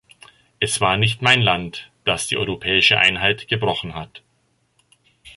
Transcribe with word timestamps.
Es 0.59 0.81
war 0.81 0.97
nicht 0.97 1.21
mein 1.21 1.41
Land, 1.43 1.91
das 2.05 2.25
die 2.25 2.35
europäische 2.35 2.97
Einheit 2.97 3.47
gebrochen 3.47 3.93
hat. 3.93 4.23